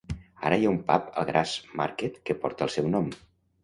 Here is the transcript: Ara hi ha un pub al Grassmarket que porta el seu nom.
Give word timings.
Ara 0.49 0.57
hi 0.61 0.65
ha 0.67 0.71
un 0.77 0.79
pub 0.87 1.13
al 1.23 1.29
Grassmarket 1.29 2.21
que 2.29 2.41
porta 2.43 2.71
el 2.71 2.77
seu 2.81 2.95
nom. 2.99 3.19